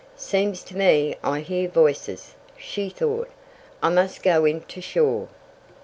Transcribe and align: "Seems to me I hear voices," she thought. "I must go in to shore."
"Seems 0.17 0.63
to 0.63 0.75
me 0.75 1.15
I 1.23 1.41
hear 1.41 1.67
voices," 1.69 2.33
she 2.57 2.89
thought. 2.89 3.29
"I 3.83 3.89
must 3.89 4.23
go 4.23 4.45
in 4.45 4.61
to 4.61 4.81
shore." 4.81 5.27